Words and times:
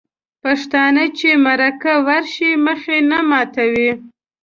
پښتانه 0.43 1.03
چې 1.17 1.29
مرکه 1.45 1.93
ورشي 2.07 2.51
مخ 2.65 2.81
یې 2.91 2.99
نه 3.11 3.19
ماتوي. 3.29 3.91